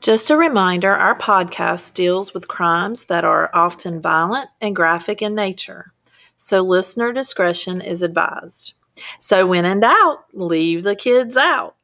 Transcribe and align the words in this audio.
Just 0.00 0.30
a 0.30 0.36
reminder 0.36 0.94
our 0.94 1.14
podcast 1.14 1.92
deals 1.92 2.32
with 2.32 2.48
crimes 2.48 3.04
that 3.04 3.22
are 3.22 3.50
often 3.52 4.00
violent 4.00 4.48
and 4.62 4.74
graphic 4.74 5.20
in 5.20 5.34
nature, 5.34 5.92
so 6.38 6.62
listener 6.62 7.12
discretion 7.12 7.82
is 7.82 8.02
advised. 8.02 8.72
So, 9.18 9.46
when 9.46 9.66
in 9.66 9.80
doubt, 9.80 10.24
leave 10.32 10.84
the 10.84 10.96
kids 10.96 11.36
out. 11.36 11.76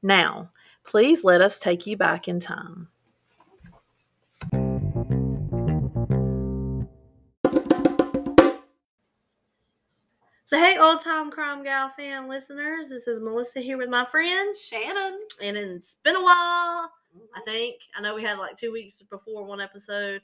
Now, 0.00 0.50
please 0.84 1.24
let 1.24 1.40
us 1.40 1.58
take 1.58 1.84
you 1.84 1.96
back 1.96 2.28
in 2.28 2.38
time. 2.38 2.86
So, 10.44 10.56
hey, 10.56 10.78
old 10.78 11.00
time 11.00 11.32
crime 11.32 11.64
gal 11.64 11.90
fan 11.90 12.28
listeners, 12.28 12.88
this 12.88 13.08
is 13.08 13.20
Melissa 13.20 13.58
here 13.58 13.78
with 13.78 13.88
my 13.90 14.04
friend 14.04 14.56
Shannon. 14.56 15.18
and 15.42 15.56
it's 15.56 15.96
been 16.04 16.14
a 16.14 16.22
while. 16.22 16.92
I 17.34 17.40
think 17.42 17.76
I 17.96 18.00
know 18.00 18.14
we 18.14 18.22
had 18.22 18.38
like 18.38 18.56
two 18.56 18.72
weeks 18.72 19.00
before 19.02 19.44
one 19.44 19.60
episode. 19.60 20.22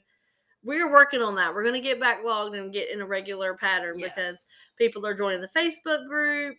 We're 0.63 0.91
working 0.91 1.21
on 1.21 1.35
that. 1.35 1.53
We're 1.53 1.63
gonna 1.63 1.79
get 1.81 1.99
backlogged 1.99 2.57
and 2.57 2.73
get 2.73 2.89
in 2.91 3.01
a 3.01 3.05
regular 3.05 3.53
pattern 3.55 3.97
because 3.97 4.45
people 4.77 5.05
are 5.05 5.13
joining 5.13 5.41
the 5.41 5.49
Facebook 5.55 6.07
group. 6.07 6.57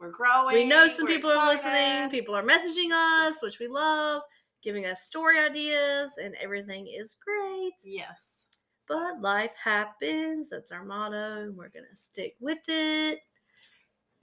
we're 0.00 0.10
growing. 0.10 0.54
We 0.54 0.66
know 0.68 0.88
some 0.88 1.06
people 1.06 1.30
are 1.30 1.46
listening. 1.46 2.10
People 2.10 2.34
are 2.34 2.42
messaging 2.42 2.90
us, 2.92 3.36
which 3.42 3.58
we 3.58 3.68
love, 3.68 4.22
giving 4.62 4.84
us 4.86 5.02
story 5.02 5.38
ideas, 5.38 6.16
and 6.22 6.34
everything 6.42 6.86
is 6.88 7.16
great. 7.24 7.74
Yes. 7.84 8.48
But 8.88 9.20
life 9.20 9.52
happens. 9.62 10.50
That's 10.50 10.70
our 10.72 10.84
motto. 10.84 11.42
and 11.42 11.56
We're 11.56 11.68
gonna 11.68 11.94
stick 11.94 12.34
with 12.40 12.58
it. 12.68 13.20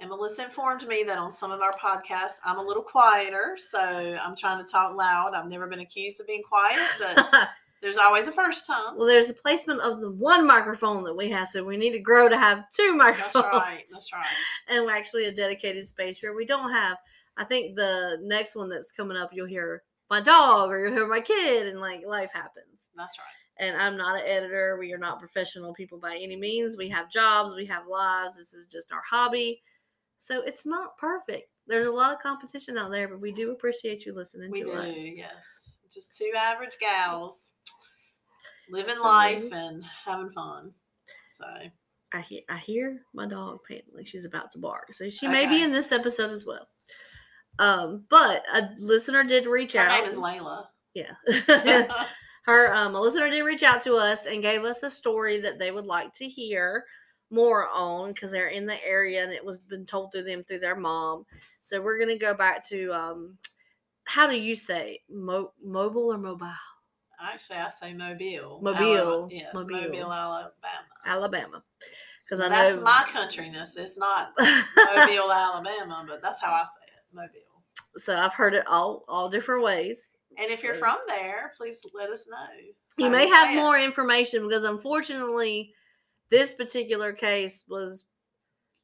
And 0.03 0.09
Melissa 0.09 0.43
informed 0.43 0.85
me 0.85 1.05
that 1.07 1.17
on 1.17 1.31
some 1.31 1.49
of 1.49 1.62
our 1.62 1.71
podcasts, 1.81 2.35
I'm 2.43 2.57
a 2.57 2.62
little 2.62 2.84
quieter, 2.84 3.55
so 3.57 3.80
I'm 4.21 4.35
trying 4.35 4.62
to 4.62 4.70
talk 4.70 4.98
loud. 4.98 5.34
I've 5.34 5.48
never 5.48 5.66
been 5.66 5.79
accused 5.79 6.20
of 6.20 6.27
being 6.27 6.43
quiet, 6.43 6.77
but 6.99 7.48
there's 7.81 7.98
always 7.98 8.27
a 8.27 8.34
first 8.34 8.67
time. 8.67 8.98
well, 8.98 9.07
there's 9.07 9.29
the 9.29 9.34
placement 9.34 9.79
of 9.79 10.01
the 10.01 10.12
one 10.12 10.45
microphone 10.45 11.05
that 11.05 11.15
we 11.15 11.29
have, 11.29 11.48
so 11.48 11.63
we 11.63 11.77
need 11.77 11.93
to 11.93 12.01
grow 12.01 12.27
to 12.27 12.37
have 12.37 12.65
two 12.76 12.93
microphones. 12.93 13.45
That's 13.45 13.54
right. 13.54 13.84
That's 13.93 14.12
right. 14.13 14.26
and 14.68 14.84
we're 14.84 14.93
actually 14.93 15.23
a 15.23 15.32
dedicated 15.32 15.87
space 15.87 16.21
where 16.21 16.35
we 16.35 16.45
don't 16.45 16.73
have. 16.73 16.98
I 17.38 17.45
think 17.45 17.77
the 17.77 18.17
next 18.21 18.57
one 18.57 18.67
that's 18.67 18.91
coming 18.91 19.15
up, 19.15 19.29
you'll 19.32 19.48
hear 19.48 19.84
my 20.10 20.20
dog 20.20 20.70
or 20.70 20.85
you'll 20.85 20.98
hear 20.98 21.07
my 21.07 21.21
kid, 21.21 21.67
and 21.67 21.79
like 21.79 22.05
life 22.05 22.32
happens. 22.34 22.90
That's 22.98 23.17
right. 23.20 23.65
And 23.65 23.82
I'm 23.82 23.95
not 23.95 24.20
an 24.20 24.27
editor. 24.27 24.76
We 24.77 24.91
are 24.93 24.98
not 24.98 25.20
professional 25.20 25.73
people 25.73 25.98
by 25.98 26.20
any 26.21 26.35
means. 26.35 26.76
We 26.76 26.90
have 26.90 27.10
jobs, 27.10 27.55
we 27.55 27.65
have 27.67 27.88
lives. 27.88 28.35
This 28.35 28.54
is 28.54 28.67
just 28.67 28.91
our 28.91 29.04
hobby. 29.10 29.62
So 30.26 30.41
it's 30.41 30.66
not 30.66 30.98
perfect. 30.98 31.49
There's 31.68 31.85
a 31.88 31.91
lot 31.91 32.13
of 32.13 32.20
competition 32.21 32.77
out 32.77 32.91
there, 32.91 33.07
but 33.07 33.20
we 33.21 33.32
do 33.32 33.52
appreciate 33.52 34.05
you 34.05 34.13
listening 34.13 34.52
We 34.52 34.60
to 34.63 34.66
do. 34.66 34.71
us. 34.74 35.02
Yes. 35.16 35.77
Just 35.91 36.18
two 36.18 36.32
average 36.38 36.77
gals 36.79 37.52
living 38.70 38.96
So- 38.96 39.04
life 39.04 39.51
and 39.51 39.84
having 39.84 40.29
fun. 40.32 40.74
So 41.29 41.46
I 42.13 42.21
hear 42.21 42.41
I 42.49 42.57
hear 42.57 43.01
my 43.13 43.26
dog 43.27 43.60
panting 43.68 43.94
like 43.96 44.07
she's 44.07 44.26
about 44.26 44.51
to 44.51 44.60
bark. 44.60 44.94
So 44.94 45.10
she 45.10 45.27
may 45.27 45.46
be 45.48 45.63
in 45.63 45.71
this 45.71 45.91
episode 45.91 46.32
as 46.32 46.46
well. 46.46 46.68
Um, 47.60 48.05
but 48.10 48.44
a 48.54 48.70
listener 48.77 49.24
did 49.24 49.46
reach 49.48 49.74
her 49.74 49.79
out. 49.79 49.99
name 50.01 50.10
is 50.10 50.18
Layla. 50.18 50.66
Yeah. 50.94 51.13
her 52.46 52.74
um 52.74 52.94
a 52.96 53.01
listener 53.01 53.29
did 53.29 53.41
reach 53.41 53.63
out 53.63 53.82
to 53.84 53.96
us 53.96 54.26
and 54.26 54.41
gave 54.41 54.63
us 54.63 54.84
a 54.84 54.90
story 54.90 55.40
that 55.41 55.60
they 55.60 55.71
would 55.71 55.88
like 55.88 56.13
to 56.16 56.27
hear 56.27 56.85
more 57.34 57.67
on 57.70 58.13
because 58.13 58.29
they're 58.31 58.49
in 58.49 58.65
the 58.65 58.84
area 58.85 59.23
and 59.23 59.31
it 59.31 59.43
was 59.43 59.57
been 59.57 59.85
told 59.85 60.12
to 60.12 60.21
them 60.21 60.43
through 60.43 60.59
their 60.59 60.76
mom 60.76 61.26
so 61.62 61.81
we're 61.81 61.98
gonna 61.99 62.17
go 62.17 62.34
back 62.34 62.63
to 62.63 62.93
um 62.93 63.37
how 64.06 64.28
do 64.28 64.35
you 64.35 64.56
say 64.56 65.00
Mo- 65.09 65.51
mobile 65.63 66.13
or 66.13 66.17
mobile 66.17 66.47
Actually, 67.25 67.59
I 67.59 67.69
say 67.69 67.94
Mobile. 67.94 68.59
Mobile. 68.61 68.84
Alabama. 68.84 69.28
Yes, 69.31 69.53
Mobile. 69.53 69.75
Mobile, 69.75 70.11
Alabama. 70.11 70.51
alabama 71.06 71.63
because 72.25 72.39
i 72.41 72.50
know 72.50 72.56
That's 72.56 72.84
my 72.84 73.03
countryness. 73.07 73.77
It's 73.77 73.97
not 73.97 74.33
Mobile, 74.38 75.31
Alabama, 75.31 76.05
but 76.07 76.22
that's 76.22 76.41
how 76.41 76.51
I 76.51 76.63
say 76.66 76.85
it, 76.88 77.16
Mobile. 77.16 77.63
so 77.95 78.16
i've 78.16 78.33
heard 78.33 78.53
it 78.53 78.66
all 78.67 79.05
all 79.07 79.29
different 79.29 79.63
ways 79.63 80.07
And 80.38 80.51
if 80.51 80.63
you're 80.63 80.73
from 80.75 80.97
there, 81.07 81.51
please 81.57 81.81
let 81.93 82.09
us 82.09 82.25
know. 82.29 82.45
you 82.97 83.09
may 83.09 83.27
have 83.27 83.55
more 83.55 83.79
information 83.79 84.47
because 84.47 84.63
unfortunately 84.63 85.73
this 86.33 86.55
particular 86.55 87.13
case 87.13 87.63
was 87.69 88.05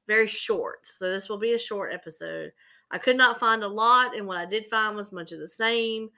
very 0.05 0.27
short 0.27 0.85
so 0.85 1.09
this 1.09 1.27
will 1.27 1.39
be 1.39 1.53
a 1.53 1.59
short 1.59 1.91
episode 1.91 2.51
i 2.91 2.97
could 2.99 3.17
not 3.17 3.39
find 3.39 3.63
a 3.63 3.67
lot 3.67 4.15
and 4.15 4.27
what 4.27 4.37
i 4.37 4.45
did 4.45 4.67
find 4.67 4.95
was 4.95 5.11
much 5.11 5.31
of 5.31 5.39
the 5.39 5.47
same 5.47 6.09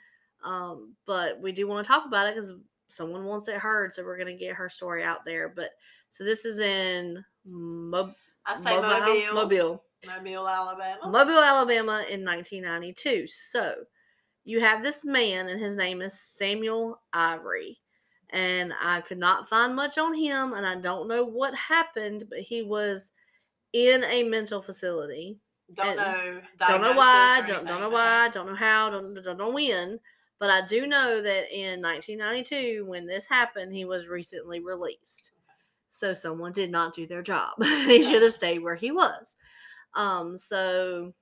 um, 0.43 0.95
but 1.05 1.39
we 1.39 1.53
do 1.53 1.67
want 1.67 1.85
to 1.85 1.87
talk 1.87 2.05
about 2.05 2.27
it 2.27 2.35
because 2.35 2.51
someone 2.89 3.23
wants 3.23 3.47
it 3.47 3.55
heard 3.55 3.93
so 3.93 4.03
we're 4.03 4.17
going 4.17 4.35
to 4.35 4.45
get 4.45 4.55
her 4.55 4.67
story 4.67 5.05
out 5.05 5.23
there 5.23 5.47
but 5.47 5.69
so 6.09 6.25
this 6.25 6.43
is 6.43 6.59
in 6.59 7.23
Mo- 7.45 8.13
I 8.45 8.57
say 8.57 8.75
Mobile, 8.75 8.89
Mobile, 8.89 9.33
Mobile, 9.33 9.83
Mobile 10.05 10.47
Alabama. 10.47 10.99
Mobile, 11.09 11.39
Alabama 11.39 12.05
in 12.09 12.25
1992. 12.25 13.27
So 13.27 13.75
you 14.43 14.59
have 14.59 14.83
this 14.83 15.05
man, 15.05 15.47
and 15.47 15.61
his 15.61 15.75
name 15.75 16.01
is 16.01 16.19
Samuel 16.19 16.99
Ivery. 17.13 17.77
And 18.31 18.73
I 18.81 19.01
could 19.01 19.17
not 19.17 19.49
find 19.49 19.75
much 19.75 19.97
on 19.97 20.13
him, 20.13 20.53
and 20.53 20.65
I 20.65 20.75
don't 20.75 21.07
know 21.07 21.23
what 21.23 21.53
happened, 21.53 22.25
but 22.29 22.39
he 22.39 22.61
was 22.61 23.11
in 23.73 24.03
a 24.05 24.23
mental 24.23 24.61
facility. 24.61 25.37
don't 25.75 25.97
know. 25.97 26.41
Don't 26.57 26.81
know 26.81 26.93
why, 26.93 27.43
don't, 27.45 27.65
don't 27.65 27.81
know 27.81 27.89
why, 27.89 28.29
don't 28.29 28.47
know 28.47 28.55
how, 28.55 28.89
don't, 28.89 29.13
don't 29.21 29.37
know 29.37 29.49
when. 29.49 29.99
But 30.39 30.49
I 30.49 30.65
do 30.65 30.87
know 30.87 31.21
that 31.21 31.55
in 31.55 31.81
1992, 31.81 32.85
when 32.87 33.05
this 33.05 33.27
happened, 33.27 33.73
he 33.73 33.85
was 33.85 34.07
recently 34.07 34.59
released. 34.59 35.33
So 35.91 36.13
someone 36.13 36.51
did 36.51 36.71
not 36.71 36.95
do 36.95 37.05
their 37.05 37.21
job. 37.21 37.51
he 37.61 38.03
should 38.03 38.23
have 38.23 38.33
stayed 38.33 38.59
where 38.59 38.75
he 38.75 38.91
was. 38.91 39.35
Um, 39.93 40.37
so 40.37 41.13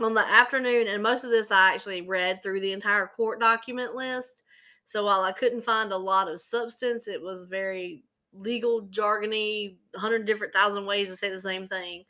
on 0.00 0.14
the 0.14 0.20
afternoon, 0.20 0.86
and 0.88 1.02
most 1.02 1.24
of 1.24 1.30
this 1.30 1.50
I 1.50 1.72
actually 1.72 2.02
read 2.02 2.42
through 2.42 2.60
the 2.60 2.72
entire 2.72 3.06
court 3.06 3.40
document 3.40 3.94
list. 3.94 4.42
So 4.86 5.04
while 5.04 5.22
I 5.22 5.32
couldn't 5.32 5.62
find 5.62 5.92
a 5.92 5.96
lot 5.96 6.30
of 6.30 6.40
substance, 6.40 7.08
it 7.08 7.20
was 7.20 7.44
very 7.44 8.04
legal 8.32 8.82
jargony, 8.86 9.76
hundred 9.94 10.24
different 10.24 10.54
thousand 10.54 10.86
ways 10.86 11.08
to 11.08 11.16
say 11.16 11.28
the 11.28 11.40
same 11.40 11.68
thing. 11.68 12.04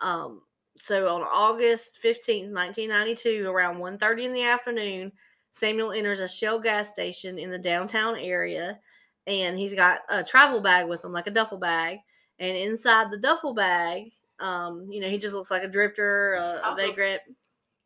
Um, 0.00 0.42
so 0.78 1.14
on 1.14 1.22
August 1.22 1.98
15th, 2.02 2.52
1992, 2.52 3.46
around 3.46 3.76
1.30 3.76 4.24
in 4.24 4.32
the 4.32 4.44
afternoon, 4.44 5.12
Samuel 5.50 5.92
enters 5.92 6.20
a 6.20 6.28
Shell 6.28 6.60
gas 6.60 6.88
station 6.88 7.38
in 7.38 7.50
the 7.50 7.58
downtown 7.58 8.16
area 8.16 8.78
and 9.26 9.58
he's 9.58 9.74
got 9.74 10.00
a 10.08 10.24
travel 10.24 10.60
bag 10.60 10.88
with 10.88 11.04
him, 11.04 11.12
like 11.12 11.26
a 11.26 11.30
duffel 11.30 11.58
bag. 11.58 11.98
And 12.38 12.56
inside 12.56 13.10
the 13.10 13.18
duffel 13.18 13.52
bag, 13.52 14.12
um, 14.40 14.86
you 14.90 15.00
know, 15.00 15.08
he 15.08 15.18
just 15.18 15.34
looks 15.34 15.50
like 15.50 15.62
a 15.62 15.68
drifter, 15.68 16.34
a, 16.34 16.60
a 16.64 16.74
vagrant. 16.74 17.20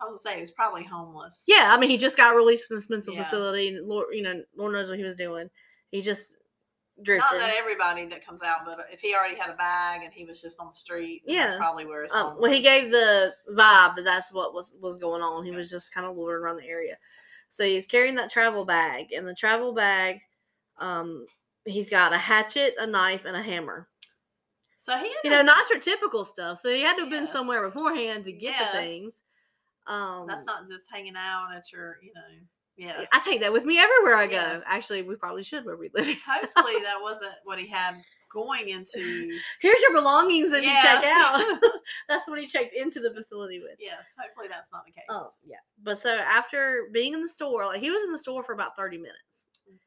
I 0.02 0.06
was 0.06 0.14
gonna 0.16 0.22
say 0.22 0.34
he 0.36 0.40
was 0.40 0.50
probably 0.50 0.82
homeless. 0.82 1.44
Yeah, 1.46 1.72
I 1.72 1.78
mean, 1.78 1.90
he 1.90 1.96
just 1.96 2.16
got 2.16 2.34
released 2.34 2.66
from 2.66 2.76
this 2.76 2.90
mental 2.90 3.14
Yeah. 3.14 3.22
facility, 3.22 3.68
and 3.68 3.86
Lord, 3.86 4.08
you 4.12 4.22
know, 4.22 4.42
Lord 4.56 4.72
knows 4.72 4.88
what 4.88 4.98
he 4.98 5.04
was 5.04 5.14
doing. 5.14 5.48
He 5.90 6.00
just 6.02 6.36
drifted. 7.02 7.36
Not 7.36 7.40
that 7.40 7.56
everybody 7.58 8.06
that 8.06 8.24
comes 8.24 8.42
out, 8.42 8.64
but 8.64 8.86
if 8.92 9.00
he 9.00 9.14
already 9.14 9.36
had 9.36 9.50
a 9.50 9.54
bag 9.54 10.02
and 10.02 10.12
he 10.12 10.24
was 10.24 10.42
just 10.42 10.58
on 10.60 10.66
the 10.66 10.72
street, 10.72 11.22
then 11.24 11.36
that's 11.36 11.54
Yeah. 11.54 11.58
probably 11.58 11.86
where 11.86 12.02
his 12.02 12.12
um, 12.12 12.36
well, 12.38 12.50
he 12.50 12.60
gave 12.60 12.90
the 12.90 13.34
vibe 13.50 13.94
that 13.94 14.04
that's 14.04 14.32
what 14.32 14.54
was 14.54 14.76
was 14.80 14.98
going 14.98 15.22
on. 15.22 15.44
He 15.44 15.50
Okay. 15.50 15.56
was 15.56 15.70
just 15.70 15.94
kind 15.94 16.06
of 16.06 16.16
loitering 16.16 16.42
around 16.42 16.56
the 16.56 16.66
area. 16.66 16.98
So 17.50 17.64
he's 17.64 17.86
carrying 17.86 18.14
that 18.16 18.30
travel 18.30 18.64
bag, 18.64 19.12
and 19.12 19.26
the 19.26 19.34
travel 19.34 19.72
bag, 19.72 20.20
um, 20.78 21.26
he's 21.64 21.90
got 21.90 22.12
a 22.12 22.19
hatchet, 22.19 22.74
a 22.78 22.86
knife, 22.86 23.24
and 23.24 23.36
a 23.36 23.42
hammer. 23.42 23.88
So 24.78 24.96
he, 24.96 25.14
You 25.22 25.30
know, 25.30 25.42
not 25.42 25.70
your 25.70 25.78
typical 25.78 26.24
stuff. 26.24 26.58
So 26.58 26.70
he 26.74 26.80
had 26.80 26.94
to 26.96 27.02
have 27.02 27.10
been 27.10 27.26
somewhere 27.28 27.64
beforehand 27.64 28.24
to 28.24 28.32
get 28.32 28.56
Yes. 28.58 28.72
the 28.72 28.78
things. 28.78 29.21
Um, 29.87 30.26
that's 30.26 30.44
not 30.44 30.69
just 30.69 30.87
hanging 30.93 31.16
out 31.16 31.48
at 31.54 31.72
your, 31.72 31.97
you 32.03 32.12
know, 32.15 32.20
yeah. 32.76 33.04
I 33.12 33.20
take 33.20 33.41
that 33.41 33.52
with 33.52 33.64
me 33.64 33.79
everywhere 33.79 34.17
I 34.17 34.26
go. 34.26 34.37
Yes. 34.37 34.62
Actually, 34.67 35.02
we 35.02 35.14
probably 35.17 35.44
should 35.44 35.64
where 35.64 35.76
we 35.76 35.90
live. 35.94 36.06
Hopefully 36.26 36.75
that 36.82 36.99
wasn't 37.00 37.34
what 37.44 37.58
he 37.58 37.67
had 37.69 37.96
going 38.32 38.69
into. 38.70 39.38
Here's 39.61 39.81
your 39.82 39.93
belongings 39.93 40.50
that 40.50 40.62
you 40.62 40.70
check 40.82 41.05
out. 41.05 41.61
that's 42.08 42.29
what 42.29 42.40
he 42.40 42.46
checked 42.46 42.73
into 42.75 43.00
the 43.00 43.12
facility 43.12 43.61
with. 43.61 43.76
Yes, 43.79 44.06
hopefully 44.19 44.49
that's 44.49 44.73
not 44.73 44.84
the 44.87 44.93
case. 44.93 45.05
Oh, 45.11 45.29
yeah. 45.44 45.56
But 45.82 45.99
so 45.99 46.11
after 46.11 46.88
being 46.93 47.12
in 47.12 47.23
the 47.23 47.28
store, 47.28 47.67
like 47.67 47.81
he 47.81 47.90
was 47.90 48.05
in 48.05 48.12
the 48.12 48.19
store 48.19 48.43
for 48.43 48.52
about 48.52 48.76
30 48.76 48.96
minutes. 48.96 49.19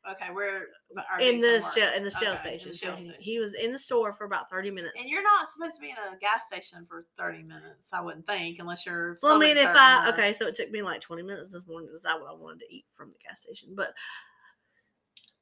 Okay, 0.09 0.31
where 0.31 0.67
are 1.11 1.19
in 1.19 1.39
the 1.39 1.61
shell 1.75 1.93
in 1.95 2.03
the 2.03 2.11
shell 2.11 2.33
Okay, 2.33 2.53
in 2.53 2.59
station. 2.59 2.71
the 2.71 2.77
shell 2.77 2.95
he, 2.95 3.03
station. 3.03 3.21
he 3.21 3.39
was 3.39 3.53
in 3.55 3.71
the 3.71 3.79
store 3.79 4.13
for 4.13 4.25
about 4.25 4.49
30 4.49 4.71
minutes. 4.71 4.99
And 4.99 5.09
you're 5.09 5.23
not 5.23 5.47
supposed 5.49 5.75
to 5.75 5.81
be 5.81 5.89
in 5.89 5.95
a 5.97 6.17
gas 6.19 6.45
station 6.47 6.85
for 6.87 7.05
30 7.17 7.43
minutes, 7.43 7.89
I 7.91 8.01
wouldn't 8.01 8.25
think, 8.27 8.57
unless 8.59 8.85
you're. 8.85 9.17
Well, 9.21 9.33
I 9.35 9.37
mean, 9.39 9.57
if 9.57 9.65
I 9.67 10.05
or- 10.07 10.13
okay, 10.13 10.33
so 10.33 10.47
it 10.47 10.55
took 10.55 10.71
me 10.71 10.81
like 10.81 11.01
twenty 11.01 11.23
minutes 11.23 11.51
this 11.51 11.67
morning 11.67 11.89
to 11.89 11.93
decide 11.93 12.19
what 12.21 12.29
I 12.31 12.33
wanted 12.35 12.59
to 12.59 12.73
eat 12.73 12.85
from 12.95 13.09
the 13.09 13.17
gas 13.27 13.41
station, 13.41 13.69
but 13.75 13.93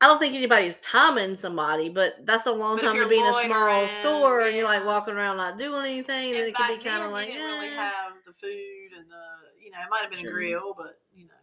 I 0.02 0.08
don't 0.08 0.20
think 0.20 0.36
anybody's 0.36 0.78
timing 0.78 1.36
somebody. 1.36 1.90
But 1.90 2.26
that's 2.26 2.46
a 2.46 2.52
long 2.52 2.76
But 2.78 2.84
time 2.84 2.96
to 2.98 3.08
be 3.08 3.20
in 3.20 3.26
a 3.26 3.32
small 3.34 3.50
loitering, 3.68 3.88
store 3.88 4.42
and 4.42 4.56
you're 4.56 4.66
like 4.68 4.86
walking 4.86 5.14
around 5.14 5.38
not 5.38 5.58
doing 5.58 5.86
anything, 5.86 6.32
and 6.32 6.40
And 6.40 6.48
it 6.48 6.56
could 6.56 6.80
be 6.80 6.84
kind 6.84 7.04
of 7.04 7.12
like 7.12 7.28
you 7.28 7.34
didn't 7.36 7.48
really 7.52 7.68
eh. 7.68 7.76
have 7.76 8.14
the 8.26 8.34
food 8.34 8.98
and 8.98 9.10
the, 9.10 9.24
you 9.64 9.72
know, 9.72 9.78
it 9.80 9.88
might 9.90 10.02
have 10.02 10.12
been 10.12 10.20
Sure. 10.20 10.30
a 10.30 10.34
grill, 10.34 10.74
but 10.78 11.00
you 11.14 11.26
know, 11.28 11.34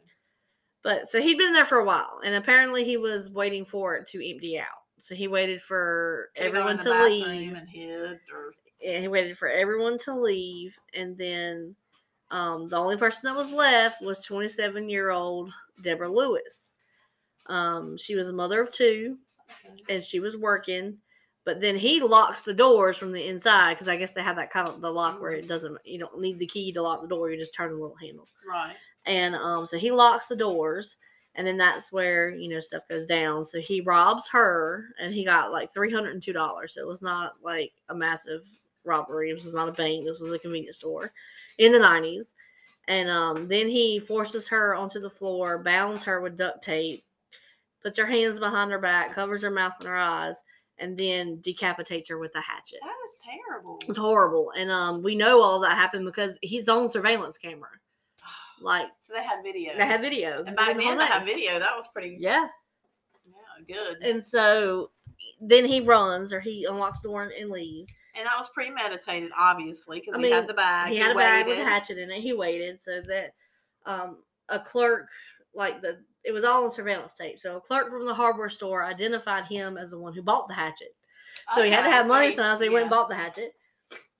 But 0.82 1.10
so 1.10 1.20
he'd 1.20 1.38
been 1.38 1.52
there 1.52 1.66
for 1.66 1.78
a 1.78 1.84
while, 1.84 2.20
and 2.24 2.34
apparently 2.34 2.84
he 2.84 2.96
was 2.96 3.30
waiting 3.30 3.64
for 3.64 3.96
it 3.96 4.08
to 4.08 4.30
empty 4.30 4.58
out. 4.58 4.66
So 4.98 5.14
he 5.14 5.28
waited 5.28 5.62
for 5.62 6.30
Could 6.36 6.46
everyone 6.46 6.78
to 6.78 7.04
leave. 7.04 7.56
and 7.56 7.68
hid 7.68 8.20
or 8.32 8.54
and 8.84 9.02
he 9.02 9.08
waited 9.08 9.36
for 9.36 9.48
everyone 9.48 9.98
to 9.98 10.14
leave 10.18 10.78
and 10.94 11.16
then 11.18 11.74
um, 12.30 12.68
the 12.68 12.76
only 12.76 12.96
person 12.96 13.22
that 13.24 13.36
was 13.36 13.50
left 13.52 14.00
was 14.02 14.24
27 14.24 14.88
year 14.88 15.10
old 15.10 15.50
deborah 15.82 16.10
lewis 16.10 16.72
um, 17.46 17.96
she 17.96 18.14
was 18.14 18.28
a 18.28 18.32
mother 18.32 18.60
of 18.62 18.72
two 18.72 19.18
and 19.88 20.02
she 20.02 20.20
was 20.20 20.36
working 20.36 20.96
but 21.44 21.60
then 21.60 21.76
he 21.76 22.00
locks 22.00 22.42
the 22.42 22.54
doors 22.54 22.96
from 22.96 23.12
the 23.12 23.26
inside 23.26 23.74
because 23.74 23.88
i 23.88 23.96
guess 23.96 24.12
they 24.12 24.22
have 24.22 24.36
that 24.36 24.50
kind 24.50 24.68
of 24.68 24.80
the 24.80 24.90
lock 24.90 25.20
where 25.20 25.32
it 25.32 25.48
doesn't 25.48 25.76
you 25.84 25.98
don't 25.98 26.20
need 26.20 26.38
the 26.38 26.46
key 26.46 26.72
to 26.72 26.80
lock 26.82 27.02
the 27.02 27.08
door 27.08 27.30
you 27.30 27.36
just 27.38 27.54
turn 27.54 27.70
the 27.70 27.76
little 27.76 27.96
handle 27.96 28.26
right. 28.48 28.76
And 29.10 29.34
um, 29.34 29.66
so 29.66 29.76
he 29.76 29.90
locks 29.90 30.26
the 30.26 30.36
doors 30.36 30.96
and 31.34 31.44
then 31.46 31.56
that's 31.56 31.90
where 31.90 32.30
you 32.30 32.48
know 32.48 32.60
stuff 32.60 32.86
goes 32.88 33.06
down. 33.06 33.44
So 33.44 33.60
he 33.60 33.80
robs 33.80 34.28
her 34.28 34.86
and 35.00 35.12
he 35.12 35.24
got 35.24 35.52
like 35.52 35.74
$302 35.74 36.70
so 36.70 36.80
it 36.80 36.86
was 36.86 37.02
not 37.02 37.34
like 37.42 37.72
a 37.88 37.94
massive 37.94 38.46
robbery. 38.84 39.32
This 39.32 39.44
was 39.44 39.54
not 39.54 39.68
a 39.68 39.72
bank. 39.72 40.06
This 40.06 40.20
was 40.20 40.32
a 40.32 40.38
convenience 40.38 40.76
store 40.76 41.12
in 41.58 41.72
the 41.72 41.78
90s 41.78 42.32
and 42.88 43.10
um, 43.10 43.48
then 43.48 43.68
he 43.68 43.98
forces 43.98 44.48
her 44.48 44.74
onto 44.74 45.00
the 45.00 45.10
floor 45.10 45.58
bounds 45.58 46.04
her 46.04 46.20
with 46.20 46.38
duct 46.38 46.62
tape 46.64 47.04
puts 47.82 47.98
her 47.98 48.06
hands 48.06 48.38
behind 48.38 48.70
her 48.70 48.78
back 48.78 49.12
covers 49.12 49.42
her 49.42 49.50
mouth 49.50 49.74
and 49.80 49.88
her 49.88 49.96
eyes 49.96 50.36
and 50.78 50.96
then 50.96 51.38
decapitates 51.42 52.08
her 52.08 52.18
with 52.18 52.34
a 52.36 52.40
hatchet. 52.40 52.78
That 52.80 52.94
is 53.10 53.38
terrible. 53.46 53.78
it's 53.86 53.98
horrible. 53.98 54.52
And 54.56 54.70
um, 54.70 55.02
we 55.02 55.14
know 55.14 55.42
all 55.42 55.60
that 55.60 55.76
happened 55.76 56.06
because 56.06 56.38
he's 56.40 56.68
on 56.68 56.88
surveillance 56.88 57.36
camera 57.36 57.68
like 58.60 58.86
So 58.98 59.12
they 59.14 59.22
had 59.22 59.42
video. 59.42 59.76
they 59.76 59.86
had 59.86 60.00
video. 60.00 60.44
and 60.46 60.58
whole 60.58 60.74
then 60.74 60.98
they 60.98 61.06
had 61.06 61.24
video. 61.24 61.58
That 61.58 61.76
was 61.76 61.88
pretty 61.88 62.16
Yeah. 62.20 62.46
yeah, 63.26 63.64
good. 63.74 63.98
And 64.02 64.22
so 64.22 64.90
then 65.40 65.64
he 65.64 65.80
runs 65.80 66.32
or 66.32 66.40
he 66.40 66.64
unlocks 66.66 67.00
the 67.00 67.08
door 67.08 67.32
and, 67.38 67.50
leaves. 67.50 67.90
And 68.16 68.26
that 68.26 68.36
was 68.36 68.48
premeditated, 68.48 69.30
obviously, 69.38 70.00
because 70.00 70.16
he 70.16 70.22
mean, 70.22 70.32
had 70.32 70.46
the 70.48 70.54
bag. 70.54 70.90
he 70.90 70.96
had 70.98 71.12
a 71.12 71.14
bag 71.14 71.46
with 71.46 71.58
a 71.58 71.64
hatchet 71.64 71.96
in 71.98 72.10
it. 72.10 72.20
He 72.20 72.32
waited 72.32 72.82
so 72.82 73.00
that 73.02 73.34
um, 73.86 74.18
a 74.48 74.58
clerk, 74.58 75.08
like 75.54 75.80
the, 75.80 75.98
it 76.24 76.32
was 76.32 76.44
all 76.44 76.64
on 76.64 76.70
surveillance 76.70 77.12
tape. 77.14 77.38
So 77.40 77.56
a 77.56 77.60
clerk 77.60 77.88
from 77.88 78.04
the 78.06 78.12
hardware 78.14 78.48
store 78.48 78.84
identified 78.84 79.46
him 79.46 79.76
as 79.78 79.90
the 79.90 79.98
one 79.98 80.12
who 80.12 80.22
bought 80.22 80.48
the 80.48 80.54
hatchet. 80.54 80.94
So 81.54 81.62
he 81.62 81.70
had 81.70 81.82
to 81.82 81.86
Okay, 81.86 81.96
have 81.96 82.06
money 82.08 82.30
he- 82.30 82.34
so 82.36 82.56
he 82.58 82.68
went 82.68 82.82
and 82.82 82.90
bought 82.90 83.08
the 83.08 83.14
hatchet. 83.14 83.54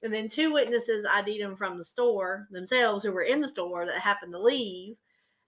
And 0.03 0.13
then 0.13 0.29
two 0.29 0.53
witnesses 0.53 1.05
ID'd 1.05 1.41
him 1.41 1.57
from 1.57 1.77
the 1.79 1.85
store 1.85 2.49
themselves 2.51 3.05
who 3.05 3.13
were 3.13 3.23
in 3.23 3.41
the 3.41 3.49
store 3.49 3.85
that 3.87 3.99
happened 4.01 4.33
to 4.33 4.39
leave. 4.41 4.97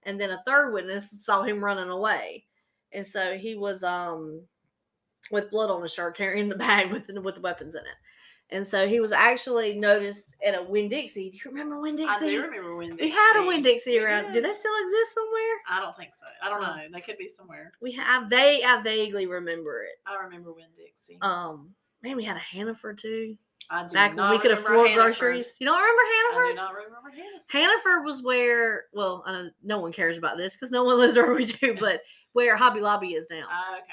And 0.05 0.21
then 0.21 0.31
a 0.31 0.43
third 0.47 0.73
witness 0.73 1.25
saw 1.25 1.43
him 1.43 1.65
running 1.65 1.89
away. 1.89 2.45
And 2.93 3.07
so 3.07 3.37
he 3.39 3.55
was 3.55 3.83
um 3.83 4.43
with 5.31 5.51
blood 5.51 5.71
on 5.71 5.81
his 5.83 5.95
shirt 5.95 6.17
carrying 6.17 6.49
the 6.49 6.57
bag 6.69 6.91
with 6.93 7.07
the, 7.07 7.21
with 7.21 7.37
the 7.37 7.41
weapons 7.41 7.75
in 7.75 7.81
it. 7.83 7.97
And 8.51 8.67
so 8.67 8.87
he 8.87 9.01
was 9.01 9.13
actually 9.13 9.79
noticed 9.79 10.37
at 10.45 10.55
a 10.55 10.63
Winn 10.63 10.89
Dixie. 10.91 11.31
Do 11.31 11.37
you 11.37 11.43
remember 11.51 11.81
Winn 11.81 11.99
I 11.99 12.13
Dixie? 12.19 12.33
do 12.33 12.43
remember 12.43 12.77
Winn 12.77 12.97
We 13.01 13.09
had 13.09 13.31
a 13.31 13.35
Dixie. 13.39 13.49
Winn 13.49 13.63
Dixie 13.63 13.99
around. 13.99 14.25
did. 14.25 14.33
Do 14.35 14.43
they 14.43 14.53
still 14.53 14.73
exist 14.85 15.15
somewhere? 15.15 15.55
I 15.71 15.81
don't 15.81 15.97
think 15.97 16.15
so. 16.15 16.27
I 16.43 16.51
don't 16.51 16.59
Oh. 16.63 16.77
know. 16.77 16.83
They 16.93 17.01
could 17.01 17.17
be 17.17 17.29
somewhere. 17.29 17.73
We 17.81 17.93
have 17.93 18.29
they 18.29 18.63
I 18.63 18.83
vaguely 18.83 19.25
remember 19.27 19.85
it. 19.85 19.95
I 20.07 20.17
remember 20.25 20.53
Winn 20.53 20.67
Dixie. 20.77 21.17
Um 21.23 21.75
man, 22.03 22.17
we 22.17 22.25
had 22.25 22.37
a 22.37 22.41
Hannaford 22.41 22.99
too. 22.99 23.39
I 23.71 23.87
do 23.87 23.95
back 23.95 24.17
when 24.17 24.31
we 24.31 24.39
could 24.39 24.51
afford 24.51 24.89
Hannaford. 24.89 24.95
groceries. 24.97 25.57
You 25.61 25.67
don't 25.67 25.79
remember 25.81 26.03
I 26.03 26.49
do 26.51 26.55
not 26.55 26.75
remember 26.75 27.11
Hannaford. 27.11 27.43
Hannaford 27.49 28.05
was 28.05 28.23
where, 28.23 28.85
well, 28.93 29.23
I 29.27 29.33
know 29.33 29.51
no 29.63 29.81
one 29.81 29.93
cares 29.93 30.19
about 30.19 30.37
this 30.37 30.55
because 30.55 30.71
no 30.71 30.85
one 30.85 30.99
lives 30.99 31.17
where 31.17 31.33
we 31.33 31.47
do, 31.47 31.75
but 31.79 32.03
where 32.33 32.57
Hobby 32.57 32.81
Lobby 32.81 33.15
is 33.15 33.27
now. 33.31 33.45
Oh, 33.51 33.75
okay. 33.77 33.87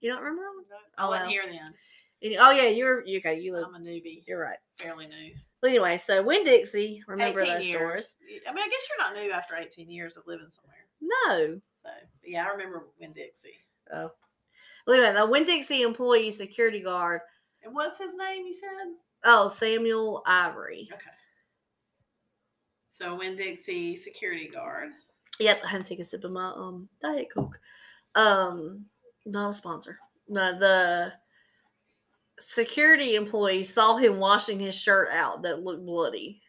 You 0.00 0.10
don't 0.10 0.22
remember 0.22 0.42
that 0.68 0.74
one? 0.74 0.82
No, 0.98 1.04
I 1.04 1.06
Oh, 1.06 1.10
wasn't 1.10 1.26
well. 1.26 1.30
here 1.32 1.42
then. 1.46 1.74
And- 2.22 2.36
oh 2.40 2.50
yeah, 2.50 2.68
you're 2.68 3.04
you 3.06 3.18
okay. 3.18 3.38
You 3.38 3.52
live. 3.54 3.64
I'm 3.66 3.74
a 3.74 3.78
newbie. 3.78 4.22
You're 4.26 4.40
right. 4.40 4.58
Fairly 4.78 5.06
new. 5.06 5.34
But 5.60 5.70
anyway, 5.70 5.96
so 5.98 6.22
Winn 6.22 6.44
Dixie, 6.44 7.02
remember 7.06 7.40
18 7.42 7.54
those 7.54 7.66
years. 7.66 7.76
stores? 7.78 8.16
I 8.48 8.52
mean, 8.52 8.64
I 8.64 8.68
guess 8.68 8.88
you're 8.88 8.98
not 9.08 9.14
new 9.16 9.30
after 9.32 9.56
18 9.56 9.90
years 9.90 10.16
of 10.18 10.26
living 10.26 10.48
somewhere. 10.50 10.86
No. 11.00 11.60
So, 11.74 11.88
yeah, 12.24 12.44
I 12.46 12.48
remember 12.50 12.84
Winn 13.00 13.12
Dixie. 13.14 13.54
Oh. 13.92 14.10
Well, 14.86 14.96
anyway, 14.96 15.14
the 15.18 15.26
Winn 15.26 15.44
Dixie 15.44 15.80
employee 15.82 16.30
security 16.30 16.80
guard. 16.80 17.20
And 17.62 17.74
what's 17.74 17.98
his 17.98 18.14
name, 18.14 18.46
you 18.46 18.52
said? 18.52 18.68
Oh, 19.24 19.48
Samuel 19.48 20.22
Ivery. 20.26 20.88
Okay. 20.92 21.10
So, 22.90 23.16
Winn 23.16 23.36
Dixie 23.36 23.96
security 23.96 24.48
guard. 24.48 24.90
Yep, 25.40 25.62
I 25.64 25.68
had 25.68 25.80
to 25.80 25.86
take 25.86 25.98
a 25.98 26.04
sip 26.04 26.22
of 26.24 26.30
my 26.32 26.52
um 26.54 26.88
diet 27.02 27.28
coke. 27.34 27.58
Um, 28.14 28.86
not 29.26 29.50
a 29.50 29.52
sponsor. 29.52 29.98
No, 30.28 30.56
the 30.58 31.12
security 32.38 33.16
employee 33.16 33.64
saw 33.64 33.96
him 33.96 34.18
washing 34.18 34.60
his 34.60 34.78
shirt 34.78 35.08
out 35.10 35.42
that 35.42 35.62
looked 35.62 35.84
bloody, 35.84 36.40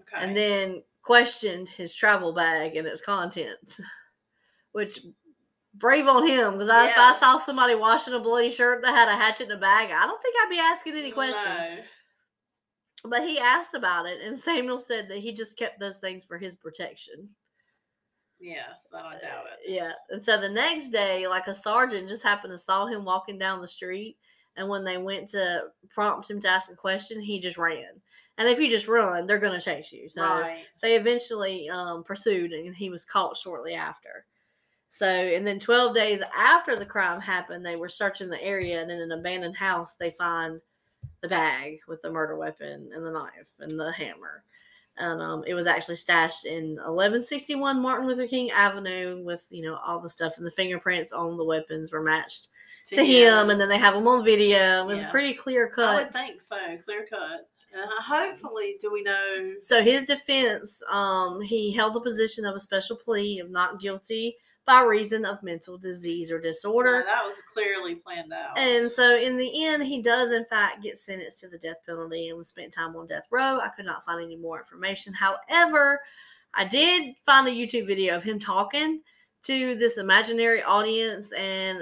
Okay. 0.00 0.24
and 0.24 0.36
then 0.36 0.82
questioned 1.02 1.68
his 1.68 1.94
travel 1.94 2.32
bag 2.32 2.76
and 2.76 2.86
its 2.86 3.02
contents. 3.02 3.80
Which 4.72 5.00
brave 5.74 6.06
on 6.06 6.26
him 6.26 6.52
because 6.52 6.68
if 6.68 6.96
I 6.96 7.12
saw 7.12 7.36
somebody 7.36 7.74
washing 7.74 8.14
a 8.14 8.20
bloody 8.20 8.50
shirt 8.50 8.82
that 8.82 8.94
had 8.94 9.08
a 9.08 9.16
hatchet 9.16 9.44
in 9.44 9.48
the 9.50 9.56
bag, 9.56 9.90
I 9.90 10.06
don't 10.06 10.22
think 10.22 10.34
I'd 10.40 10.50
be 10.50 10.58
asking 10.58 10.94
any 10.96 11.10
questions. 11.10 11.44
No. 11.44 11.78
But 13.04 13.22
he 13.22 13.38
asked 13.38 13.74
about 13.74 14.06
it, 14.06 14.20
and 14.22 14.38
Samuel 14.38 14.78
said 14.78 15.08
that 15.08 15.18
he 15.18 15.32
just 15.32 15.58
kept 15.58 15.78
those 15.78 15.98
things 15.98 16.24
for 16.24 16.38
his 16.38 16.56
protection. 16.56 17.28
Yes, 18.40 18.88
I 18.92 19.02
don't 19.02 19.20
doubt 19.20 19.44
it. 19.46 19.72
Yeah. 19.72 19.92
And 20.10 20.22
so 20.22 20.38
the 20.38 20.48
next 20.48 20.90
day, 20.90 21.26
like 21.26 21.46
a 21.46 21.54
sergeant 21.54 22.08
just 22.08 22.22
happened 22.22 22.52
to 22.52 22.58
saw 22.58 22.86
him 22.86 23.04
walking 23.04 23.38
down 23.38 23.60
the 23.60 23.66
street. 23.66 24.18
And 24.56 24.68
when 24.68 24.84
they 24.84 24.98
went 24.98 25.30
to 25.30 25.64
prompt 25.90 26.30
him 26.30 26.40
to 26.40 26.48
ask 26.48 26.70
a 26.70 26.76
question, 26.76 27.20
he 27.20 27.40
just 27.40 27.56
ran. 27.56 28.00
And 28.36 28.48
if 28.48 28.58
you 28.58 28.68
just 28.68 28.88
run, 28.88 29.26
they're 29.26 29.38
going 29.38 29.58
to 29.58 29.64
chase 29.64 29.92
you. 29.92 30.08
So 30.08 30.22
right. 30.22 30.64
they 30.82 30.96
eventually 30.96 31.68
um, 31.70 32.04
pursued 32.04 32.52
and 32.52 32.74
he 32.74 32.90
was 32.90 33.04
caught 33.04 33.36
shortly 33.36 33.74
after. 33.74 34.26
So, 34.90 35.06
and 35.06 35.46
then 35.46 35.58
12 35.58 35.94
days 35.94 36.20
after 36.36 36.76
the 36.76 36.86
crime 36.86 37.20
happened, 37.20 37.64
they 37.64 37.76
were 37.76 37.88
searching 37.88 38.28
the 38.28 38.42
area 38.42 38.80
and 38.80 38.90
in 38.90 39.00
an 39.00 39.12
abandoned 39.12 39.56
house, 39.56 39.96
they 39.96 40.10
find 40.10 40.60
the 41.22 41.28
bag 41.28 41.78
with 41.88 42.02
the 42.02 42.10
murder 42.10 42.36
weapon 42.36 42.90
and 42.94 43.04
the 43.04 43.10
knife 43.10 43.52
and 43.60 43.78
the 43.78 43.92
hammer. 43.92 44.44
And 44.96 45.20
um, 45.20 45.42
it 45.46 45.54
was 45.54 45.66
actually 45.66 45.96
stashed 45.96 46.46
in 46.46 46.76
1161 46.76 47.82
Martin 47.82 48.06
Luther 48.06 48.28
King 48.28 48.50
Avenue 48.50 49.22
with, 49.24 49.46
you 49.50 49.62
know, 49.62 49.76
all 49.84 50.00
the 50.00 50.08
stuff 50.08 50.34
and 50.36 50.46
the 50.46 50.52
fingerprints 50.52 51.12
on 51.12 51.36
the 51.36 51.44
weapons 51.44 51.90
were 51.90 52.02
matched 52.02 52.48
to, 52.86 53.04
him. 53.04 53.50
And 53.50 53.58
then 53.58 53.68
they 53.68 53.78
have 53.78 53.94
them 53.94 54.06
on 54.06 54.24
video. 54.24 54.82
It 54.82 54.86
was 54.86 55.00
Yeah. 55.00 55.10
pretty 55.10 55.34
clear 55.34 55.68
cut. 55.68 55.88
I 55.88 55.94
would 56.04 56.12
think 56.12 56.40
so. 56.40 56.56
Clear 56.84 57.06
cut. 57.10 57.48
Uh, 57.76 58.02
hopefully, 58.02 58.76
do 58.80 58.92
we 58.92 59.02
know? 59.02 59.54
So 59.60 59.82
his 59.82 60.04
defense, 60.04 60.80
um, 60.88 61.40
he 61.40 61.72
held 61.72 61.94
the 61.94 62.00
position 62.00 62.44
of 62.44 62.54
a 62.54 62.60
special 62.60 62.96
plea 62.96 63.40
of 63.40 63.50
not 63.50 63.80
guilty 63.80 64.36
by 64.66 64.80
reason 64.82 65.24
of 65.24 65.42
mental 65.42 65.76
disease 65.76 66.30
or 66.30 66.40
disorder. 66.40 67.02
that 67.06 67.24
was 67.24 67.42
clearly 67.52 67.96
planned 67.96 68.32
out. 68.32 68.56
And 68.58 68.90
so 68.90 69.16
in 69.16 69.36
the 69.36 69.66
end, 69.66 69.82
he 69.84 70.00
does 70.00 70.32
in 70.32 70.44
fact 70.46 70.82
get 70.82 70.96
sentenced 70.96 71.40
to 71.40 71.48
the 71.48 71.58
death 71.58 71.78
penalty 71.84 72.28
and 72.28 72.38
was 72.38 72.48
spent 72.48 72.72
time 72.72 72.96
on 72.96 73.06
death 73.06 73.26
row. 73.30 73.58
I 73.60 73.68
could 73.68 73.84
not 73.84 74.04
find 74.04 74.22
any 74.22 74.36
more 74.36 74.58
information. 74.58 75.12
However, 75.12 76.00
I 76.54 76.64
did 76.64 77.14
find 77.26 77.46
a 77.46 77.50
YouTube 77.50 77.86
video 77.86 78.16
of 78.16 78.22
him 78.22 78.38
talking 78.38 79.02
to 79.42 79.74
this 79.74 79.98
imaginary 79.98 80.62
audience 80.62 81.32
and 81.32 81.80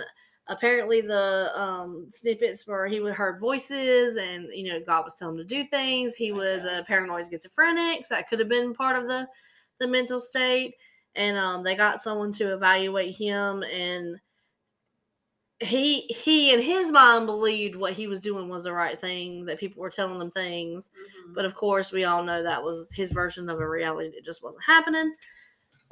apparently 0.48 1.00
the 1.00 1.52
um, 1.54 2.08
snippets 2.10 2.66
where 2.66 2.88
he 2.88 2.98
would 2.98 3.14
heard 3.14 3.38
voices 3.38 4.16
and 4.16 4.48
you 4.52 4.72
know 4.72 4.80
God 4.84 5.04
was 5.04 5.14
telling 5.14 5.38
him 5.38 5.46
to 5.46 5.54
do 5.54 5.64
things. 5.68 6.16
He 6.16 6.32
was 6.32 6.66
Okay. 6.66 6.78
a 6.78 6.82
paranoid 6.82 7.26
schizophrenic, 7.30 8.06
so 8.06 8.16
that 8.16 8.28
could 8.28 8.40
have 8.40 8.48
been 8.48 8.74
part 8.74 8.96
of 9.00 9.06
the 9.06 9.28
the 9.78 9.86
mental 9.86 10.18
state. 10.18 10.74
And 11.14 11.36
um, 11.36 11.62
they 11.62 11.74
got 11.74 12.00
someone 12.00 12.32
to 12.32 12.54
evaluate 12.54 13.16
him 13.16 13.62
and 13.62 14.18
he 15.60 16.00
he 16.02 16.52
in 16.52 16.60
his 16.60 16.90
mind 16.90 17.26
believed 17.26 17.76
what 17.76 17.92
he 17.92 18.06
was 18.08 18.20
doing 18.20 18.48
was 18.48 18.64
the 18.64 18.72
right 18.72 19.00
thing 19.00 19.44
that 19.44 19.60
people 19.60 19.80
were 19.80 19.90
telling 19.90 20.20
him 20.20 20.30
things 20.30 20.90
Mhm. 20.96 21.34
but 21.34 21.44
of 21.44 21.54
course 21.54 21.92
we 21.92 22.04
all 22.04 22.22
know 22.24 22.42
that 22.42 22.62
was 22.62 22.90
his 22.92 23.12
version 23.12 23.48
of 23.48 23.60
a 23.60 23.68
reality 23.68 24.10
that 24.10 24.24
just 24.24 24.42
wasn't 24.42 24.64
happening 24.64 25.14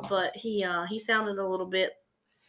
but 0.09 0.35
he 0.37 0.65
uh 0.65 0.87
he 0.87 0.99
sounded 0.99 1.39
a 1.39 1.47
little 1.47 1.67
bit 1.67 1.93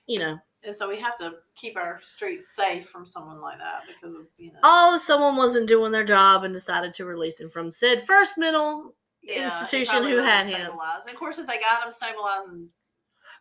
you 0.08 0.18
know 0.20 0.40
and 0.64 0.76
so 0.76 0.88
we 0.88 0.98
have 1.00 1.16
to 1.18 1.36
keep 1.56 1.78
our 1.78 2.00
streets 2.02 2.56
safe 2.56 2.90
from 2.90 3.06
someone 3.06 3.40
like 3.40 3.60
that 3.60 3.84
because 3.86 4.16
of 4.16 4.26
you 4.38 4.52
know. 4.52 4.60
oh 4.64 4.98
someone 4.98 5.36
wasn't 5.36 5.68
doing 5.68 5.92
their 5.92 6.06
job 6.06 6.44
and 6.44 6.54
decided 6.54 6.92
to 6.94 7.06
release 7.06 7.40
him 7.40 7.52
from 7.52 7.72
said 7.72 8.04
first 8.08 8.38
middle 8.38 8.96
Yeah, 9.24 9.46
institution 9.46 10.04
who 10.04 10.18
had 10.18 10.48
him. 10.48 10.62
stabilized. 10.62 11.10
Of 11.10 11.16
course, 11.16 11.40
if 11.40 11.48
they 11.48 11.60
got 11.60 11.86
him 11.86 11.92
stabilized, 11.92 12.50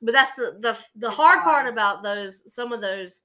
but 0.02 0.12
that's 0.12 0.34
the 0.34 0.58
the, 0.60 0.78
the 0.96 1.08
It's 1.08 1.16
hard 1.16 1.42
part 1.42 1.66
about 1.66 2.02
those 2.02 2.52
some 2.52 2.72
of 2.72 2.80
those 2.80 3.22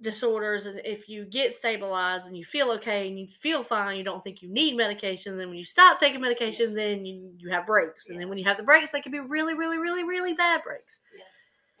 disorders 0.00 0.66
and 0.66 0.80
if 0.84 1.08
you 1.08 1.24
get 1.24 1.54
stabilized 1.54 2.26
and 2.26 2.36
you 2.36 2.44
feel 2.44 2.72
okay 2.72 3.06
and 3.06 3.20
you 3.20 3.28
feel 3.28 3.62
fine 3.62 3.96
you 3.96 4.02
don't 4.02 4.24
think 4.24 4.42
you 4.42 4.48
need 4.48 4.76
medication 4.76 5.38
then 5.38 5.48
when 5.48 5.56
you 5.56 5.64
stop 5.64 5.96
taking 5.96 6.20
medication 6.20 6.66
Yes. 6.70 6.74
then 6.74 7.06
you, 7.06 7.30
you 7.38 7.50
have 7.50 7.66
breaks 7.68 8.08
and 8.08 8.20
then 8.20 8.28
when 8.28 8.36
you 8.36 8.44
have 8.44 8.56
the 8.56 8.64
breaks 8.64 8.90
they 8.90 9.00
can 9.00 9.12
be 9.12 9.20
really 9.20 9.54
really 9.54 9.78
really 9.78 10.02
really 10.02 10.32
bad 10.32 10.60
breaks 10.64 10.98
Yes. 11.16 11.26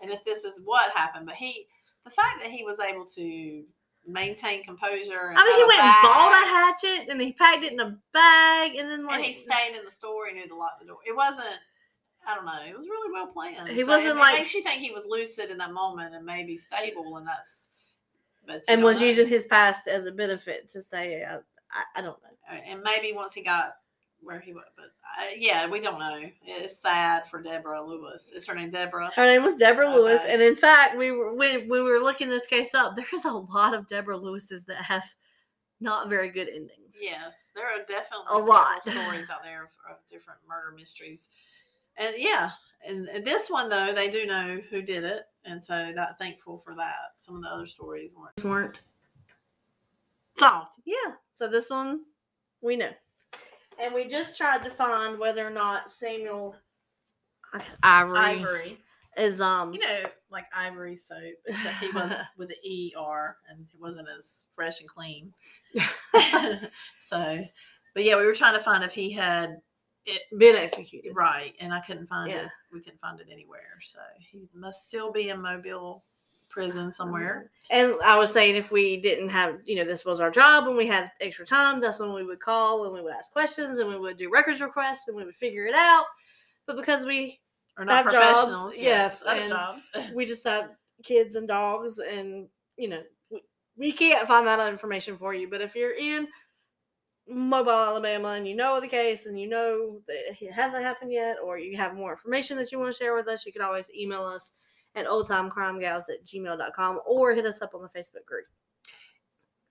And 0.02 0.10
if 0.10 0.24
this 0.24 0.44
is 0.44 0.60
what 0.64 0.90
happened, 0.96 1.26
but 1.26 1.36
he, 1.36 1.66
the 2.04 2.10
fact 2.10 2.40
that 2.42 2.50
he 2.50 2.64
was 2.64 2.80
able 2.80 3.04
to 3.06 3.64
maintain 4.06 4.62
composure. 4.64 5.28
And 5.28 5.38
i 5.38 5.44
mean 5.44 5.56
he 5.58 5.64
went 5.64 5.80
and 5.80 5.94
bought 6.02 6.42
a 6.42 6.46
hatchet 6.46 7.10
and 7.10 7.20
he 7.20 7.32
packed 7.32 7.64
it 7.64 7.72
in 7.72 7.80
a 7.80 7.96
bag 8.12 8.74
and 8.76 8.90
then 8.90 9.06
like 9.06 9.16
and 9.16 9.24
he 9.24 9.32
stayed 9.32 9.76
in 9.76 9.84
the 9.84 9.90
store. 9.90 10.26
He 10.28 10.34
knew 10.34 10.48
to 10.48 10.56
lock 10.56 10.78
the 10.80 10.86
door. 10.86 10.98
It 11.06 11.14
wasn't. 11.16 11.58
I 12.26 12.34
don't 12.36 12.46
know. 12.46 12.60
It 12.68 12.76
was 12.76 12.86
really 12.86 13.12
well 13.12 13.26
planned. 13.28 13.68
He 13.68 13.82
So 13.82 13.90
wasn't 13.90 14.16
it 14.16 14.20
like- 14.20 14.38
makes 14.38 14.54
you 14.54 14.62
think 14.62 14.80
he 14.80 14.92
was 14.92 15.06
lucid 15.06 15.50
in 15.50 15.58
that 15.58 15.72
moment 15.72 16.14
and 16.14 16.24
maybe 16.24 16.56
stable, 16.56 17.16
and 17.16 17.26
that's. 17.26 17.68
But 18.46 18.62
and 18.68 18.82
was 18.82 19.00
know. 19.00 19.06
using 19.06 19.28
his 19.28 19.44
past 19.44 19.86
as 19.86 20.06
a 20.06 20.12
benefit 20.12 20.68
to 20.70 20.80
say 20.80 21.24
I, 21.24 21.36
I, 21.36 21.82
I 21.96 22.00
don't 22.02 22.20
know 22.22 22.28
and 22.66 22.82
maybe 22.82 23.12
once 23.14 23.32
he 23.34 23.42
got 23.42 23.76
where 24.22 24.40
he 24.40 24.52
was, 24.52 24.64
but 24.76 24.86
uh, 24.86 25.30
yeah, 25.38 25.68
we 25.68 25.80
don't 25.80 25.98
know. 25.98 26.22
It's 26.44 26.80
sad 26.80 27.26
for 27.26 27.42
Deborah 27.42 27.84
Lewis. 27.84 28.30
Is 28.34 28.46
her 28.46 28.54
name 28.54 28.70
Deborah? 28.70 29.10
Her 29.14 29.24
name 29.24 29.42
was 29.42 29.56
Deborah 29.56 29.92
Lewis, 29.92 30.20
and 30.26 30.40
in 30.40 30.56
fact, 30.56 30.96
we 30.96 31.10
were 31.10 31.34
when 31.34 31.68
we 31.68 31.82
were 31.82 31.98
looking 31.98 32.28
this 32.28 32.46
case 32.46 32.74
up. 32.74 32.94
There's 32.96 33.24
a 33.24 33.30
lot 33.30 33.74
of 33.74 33.86
Deborah 33.88 34.16
Lewis's 34.16 34.64
that 34.66 34.82
have 34.84 35.04
not 35.80 36.08
very 36.08 36.30
good 36.30 36.48
endings. 36.48 36.96
Yes, 37.00 37.52
there 37.54 37.66
are 37.66 37.78
definitely 37.80 38.26
A 38.30 38.38
lot. 38.38 38.82
stories 38.84 39.28
out 39.30 39.42
there 39.42 39.64
of, 39.64 39.70
of 39.90 39.96
different 40.08 40.40
murder 40.48 40.74
mysteries, 40.76 41.30
and 41.96 42.14
yeah, 42.16 42.50
and 42.86 43.08
and 43.08 43.24
this 43.24 43.50
one 43.50 43.68
though 43.68 43.92
they 43.92 44.10
do 44.10 44.26
know 44.26 44.60
who 44.70 44.82
did 44.82 45.04
it, 45.04 45.22
and 45.44 45.62
so 45.62 45.92
that 45.94 46.18
thankful 46.18 46.58
for 46.64 46.74
that. 46.76 47.14
Some 47.18 47.36
of 47.36 47.42
the 47.42 47.48
other 47.48 47.66
stories 47.66 48.12
weren't 48.14 48.44
weren't 48.44 48.80
solved. 50.34 50.76
yeah. 50.84 51.14
So 51.34 51.48
this 51.48 51.68
one 51.68 52.02
we 52.60 52.76
know, 52.76 52.90
and 53.80 53.94
we 53.94 54.06
just 54.06 54.36
tried 54.36 54.64
to 54.64 54.70
find 54.70 55.18
whether 55.18 55.46
or 55.46 55.50
not 55.50 55.88
Samuel 55.90 56.54
Ivery, 57.82 58.18
Ivory, 58.18 58.78
is 59.16 59.40
um 59.40 59.72
you 59.74 59.80
know, 59.80 60.02
like 60.30 60.46
ivory 60.54 60.96
soap, 60.96 61.34
except 61.46 61.76
he 61.78 61.90
was 61.90 62.12
with 62.38 62.48
the 62.48 62.56
E 62.64 62.92
R, 62.96 63.36
and 63.50 63.60
it 63.72 63.80
wasn't 63.80 64.08
as 64.16 64.44
fresh 64.52 64.80
and 64.80 64.88
clean. 64.88 65.32
so, 66.98 67.44
but 67.94 68.04
yeah, 68.04 68.16
we 68.16 68.24
were 68.24 68.34
trying 68.34 68.54
to 68.54 68.62
find 68.64 68.84
if 68.84 68.92
he 68.92 69.10
had 69.10 69.56
it 70.04 70.22
been 70.38 70.56
executed. 70.56 71.12
right, 71.14 71.54
and 71.60 71.72
I 71.72 71.80
couldn't 71.80 72.08
find 72.08 72.30
Yeah. 72.30 72.46
it. 72.46 72.50
We 72.72 72.80
couldn't 72.80 73.00
find 73.00 73.20
it 73.20 73.28
anywhere. 73.30 73.78
So 73.82 73.98
he 74.18 74.48
must 74.54 74.82
still 74.86 75.12
be 75.12 75.28
in 75.28 75.40
Mobile 75.40 76.04
prison 76.52 76.92
somewhere. 76.92 77.50
And 77.70 77.94
I 78.04 78.16
was 78.16 78.32
saying 78.32 78.54
if 78.56 78.70
we 78.70 78.98
didn't 79.00 79.30
have, 79.30 79.56
you 79.64 79.74
know, 79.76 79.84
this 79.84 80.04
was 80.04 80.20
our 80.20 80.30
job 80.30 80.68
and 80.68 80.76
we 80.76 80.86
had 80.86 81.10
extra 81.20 81.46
time, 81.46 81.80
that's 81.80 81.98
when 81.98 82.12
we 82.12 82.22
would 82.24 82.40
call 82.40 82.84
and 82.84 82.92
we 82.92 83.00
would 83.00 83.14
ask 83.14 83.32
questions 83.32 83.78
and 83.78 83.88
we 83.88 83.98
would 83.98 84.18
do 84.18 84.30
records 84.30 84.60
requests 84.60 85.08
and 85.08 85.16
we 85.16 85.24
would 85.24 85.34
figure 85.34 85.64
it 85.66 85.74
out. 85.74 86.04
But 86.66 86.76
because 86.76 87.04
we 87.04 87.40
are 87.78 87.84
not 87.84 88.04
Have 88.04 88.12
jobs, 88.12 88.26
professionals. 88.44 88.74
yes, 88.76 89.24
and- 89.26 89.48
jobs. 89.48 89.90
we 90.14 90.24
just 90.26 90.46
have 90.46 90.70
kids 91.02 91.34
and 91.34 91.48
dogs 91.48 91.98
and 91.98 92.46
you 92.76 92.86
know 92.88 93.02
we, 93.28 93.42
we 93.76 93.90
can't 93.90 94.28
find 94.28 94.46
that 94.46 94.70
information 94.70 95.16
for 95.16 95.34
you. 95.34 95.48
But 95.48 95.62
if 95.62 95.74
you're 95.74 95.96
in 95.96 96.28
Mobile, 97.28 97.70
Alabama, 97.70 98.30
and 98.30 98.46
you 98.46 98.54
know 98.54 98.80
the 98.80 98.88
case 98.88 99.26
and 99.26 99.40
you 99.40 99.48
know 99.48 100.00
that 100.06 100.34
it 100.40 100.52
hasn't 100.52 100.82
happened 100.84 101.12
yet, 101.12 101.36
or 101.42 101.58
you 101.58 101.76
have 101.76 101.94
more 101.94 102.10
information 102.12 102.56
that 102.58 102.70
you 102.70 102.78
want 102.78 102.92
to 102.92 102.98
share 102.98 103.14
with 103.14 103.28
us, 103.28 103.46
you 103.46 103.52
can 103.52 103.62
always 103.62 103.90
email 103.96 104.24
us 104.24 104.52
at 104.94 105.06
oldtimecrimegals 105.06 106.04
at 106.10 106.24
gmail.com 106.24 107.00
or 107.06 107.32
hit 107.34 107.46
us 107.46 107.62
up 107.62 107.74
on 107.74 107.82
the 107.82 107.88
Facebook 107.98 108.24
group. 108.26 108.46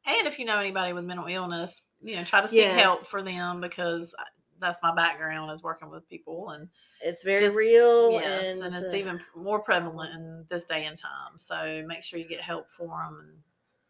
and 0.06 0.28
if 0.28 0.40
you 0.40 0.46
know 0.46 0.58
anybody 0.60 0.94
with 0.94 1.04
mental 1.06 1.28
illness, 1.28 1.82
you 2.02 2.16
know, 2.16 2.24
try 2.24 2.42
to 2.42 2.48
seek 2.48 2.72
help 2.72 3.00
for 3.00 3.22
them 3.22 3.62
because 3.62 4.16
that's 4.60 4.82
my 4.84 4.94
background 4.94 5.52
is 5.52 5.64
working 5.64 5.90
with 5.90 6.08
people 6.10 6.50
and 6.52 6.68
It's 7.04 7.24
very 7.24 7.40
Just- 7.40 7.56
real. 7.56 8.12
yes, 8.12 8.46
and, 8.58 8.64
and 8.66 8.76
it's 8.76 8.94
uh, 8.94 8.98
even 8.98 9.20
more 9.36 9.60
prevalent 9.60 10.14
in 10.16 10.46
this 10.50 10.66
day 10.66 10.86
and 10.86 10.98
time. 10.98 11.38
So 11.38 11.84
make 11.88 12.04
sure 12.04 12.20
you 12.20 12.28
get 12.28 12.42
help 12.42 12.70
for 12.72 12.88
them, 12.88 13.20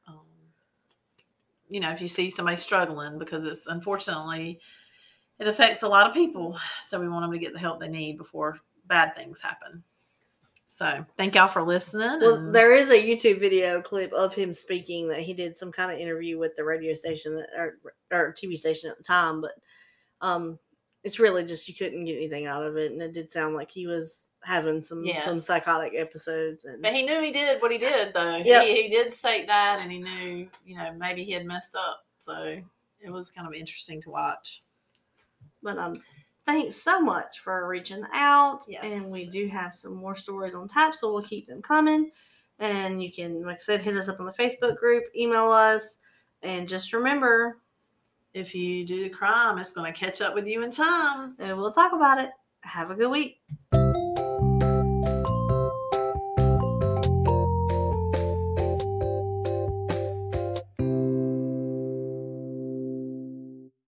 and 0.07 0.15
um, 0.17 0.25
you 1.69 1.79
know 1.79 1.89
if 1.91 2.01
you 2.01 2.07
see 2.07 2.29
somebody 2.29 2.57
struggling, 2.57 3.17
because 3.19 3.43
it's 3.45 3.67
unfortunately 3.67 4.59
it 5.39 5.47
affects 5.47 5.83
a 5.83 5.89
lot 5.89 6.07
of 6.07 6.13
people. 6.13 6.57
So 6.85 6.99
we 7.01 7.09
want 7.09 7.23
them 7.23 7.31
to 7.31 7.39
get 7.39 7.51
the 7.53 7.59
help 7.59 7.79
they 7.79 7.89
need 7.89 8.17
before 8.17 8.59
bad 8.87 9.15
things 9.15 9.41
happen. 9.41 9.83
So 10.73 11.05
thank 11.17 11.35
y'all 11.35 11.49
for 11.49 11.63
listening. 11.63 12.21
Well, 12.21 12.35
and- 12.35 12.55
there 12.55 12.73
is 12.73 12.89
a 12.91 12.93
YouTube 12.93 13.41
video 13.41 13.81
clip 13.81 14.13
of 14.13 14.33
him 14.33 14.53
speaking 14.53 15.09
that 15.09 15.19
he 15.19 15.33
did 15.33 15.57
some 15.57 15.69
kind 15.69 15.91
of 15.91 15.99
interview 15.99 16.39
with 16.39 16.55
the 16.55 16.63
radio 16.63 16.93
station 16.93 17.35
that- 17.35 17.49
or, 17.57 17.75
or 18.09 18.31
TV 18.33 18.57
station 18.57 18.89
at 18.89 18.97
the 18.97 19.03
time, 19.03 19.41
but 19.41 19.51
um, 20.21 20.57
it's 21.03 21.19
really 21.19 21.43
just 21.43 21.67
you 21.67 21.75
couldn't 21.75 22.05
get 22.05 22.15
anything 22.15 22.45
out 22.45 22.63
of 22.63 22.77
it, 22.77 22.93
and 22.93 23.01
it 23.01 23.11
did 23.11 23.29
sound 23.29 23.53
like 23.53 23.69
he 23.69 23.85
was 23.85 24.29
having 24.43 24.81
some 24.81 25.03
some 25.19 25.35
psychotic 25.35 25.91
episodes, 25.93 26.63
and 26.63 26.81
But 26.81 26.95
he 26.95 27.03
knew 27.03 27.21
he 27.21 27.31
did 27.31 27.61
what 27.61 27.71
he 27.73 27.77
did, 27.77 28.13
though. 28.13 28.37
Yep. 28.37 28.63
He, 28.65 28.83
he 28.83 28.89
did 28.89 29.11
state 29.11 29.47
that, 29.47 29.79
and 29.81 29.91
he 29.91 29.99
knew, 29.99 30.47
you 30.65 30.77
know, 30.77 30.93
maybe 30.93 31.25
he 31.25 31.33
had 31.33 31.45
messed 31.45 31.75
up. 31.75 32.05
So 32.19 32.61
it 33.01 33.09
was 33.11 33.29
kind 33.29 33.45
of 33.45 33.53
interesting 33.53 34.01
to 34.03 34.09
watch. 34.09 34.61
but 35.61 35.77
um, 35.77 35.93
thanks 36.45 36.75
so 36.75 36.99
much 37.01 37.39
for 37.39 37.67
reaching 37.67 38.03
out, 38.13 38.61
Yes. 38.67 38.83
and 39.03 39.11
we 39.11 39.27
do 39.27 39.47
have 39.47 39.75
some 39.75 39.93
more 39.95 40.15
stories 40.15 40.55
on 40.55 40.67
tap, 40.67 40.95
so 40.95 41.11
we'll 41.13 41.23
keep 41.23 41.47
them 41.47 41.61
coming, 41.61 42.11
and 42.59 43.01
you 43.01 43.11
can, 43.11 43.43
like 43.43 43.55
I 43.55 43.59
said, 43.59 43.81
hit 43.81 43.95
us 43.97 44.07
up 44.09 44.19
on 44.19 44.25
the 44.25 44.33
Facebook 44.33 44.75
group, 44.77 45.03
email 45.15 45.51
us, 45.51 45.97
and 46.43 46.67
just 46.67 46.93
remember, 46.93 47.57
If 48.33 48.55
you 48.55 48.85
do 48.85 49.03
the 49.03 49.09
crime, 49.09 49.57
it's 49.57 49.73
going 49.73 49.91
to 49.91 49.99
catch 49.99 50.21
up 50.21 50.33
with 50.33 50.47
you 50.47 50.63
in 50.63 50.71
time. 50.71 51.35
and 51.37 51.57
we'll 51.57 51.71
talk 51.71 51.91
about 51.93 52.17
it. 52.17 52.29
Have 52.61 52.89
a 52.89 52.95
good 52.95 53.09
week. 53.11 53.41